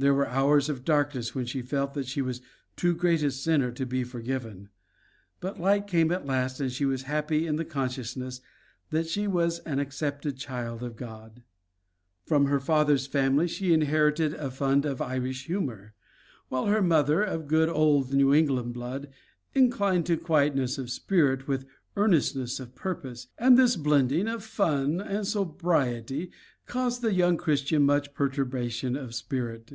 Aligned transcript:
There 0.00 0.14
were 0.14 0.28
hours 0.28 0.68
of 0.68 0.84
darkness 0.84 1.34
when 1.34 1.44
she 1.44 1.60
felt 1.60 1.94
that 1.94 2.06
she 2.06 2.22
was 2.22 2.40
too 2.76 2.94
great 2.94 3.20
a 3.24 3.32
sinner 3.32 3.72
to 3.72 3.84
be 3.84 4.04
forgiven, 4.04 4.68
but 5.40 5.58
light 5.58 5.88
came 5.88 6.12
at 6.12 6.24
last 6.24 6.60
and 6.60 6.70
she 6.70 6.84
was 6.84 7.02
happy 7.10 7.48
in 7.48 7.56
the 7.56 7.64
consciousness 7.64 8.40
that 8.90 9.08
she 9.08 9.26
was 9.26 9.58
an 9.66 9.80
accepted 9.80 10.36
child 10.36 10.84
of 10.84 10.94
God. 10.94 11.42
From 12.24 12.44
her 12.46 12.60
father's 12.60 13.08
family 13.08 13.48
she 13.48 13.72
inherited 13.72 14.34
a 14.34 14.52
fund 14.52 14.86
of 14.86 15.02
Irish 15.02 15.46
humor, 15.46 15.94
while 16.48 16.66
her 16.66 16.80
mother, 16.80 17.20
of 17.20 17.48
good 17.48 17.68
old 17.68 18.14
New 18.14 18.32
England 18.32 18.74
blood, 18.74 19.08
inclined 19.52 20.06
to 20.06 20.16
quietness 20.16 20.78
of 20.78 20.90
spirit 20.90 21.48
with 21.48 21.66
earnestness 21.96 22.60
of 22.60 22.76
purpose; 22.76 23.26
and 23.36 23.58
this 23.58 23.74
blending 23.74 24.28
of 24.28 24.44
fun 24.44 25.00
and 25.00 25.26
sobriety 25.26 26.30
caused 26.66 27.02
the 27.02 27.14
young 27.14 27.36
Christian 27.36 27.82
much 27.82 28.14
perturbation 28.14 28.94
of 28.94 29.12
spirit. 29.16 29.72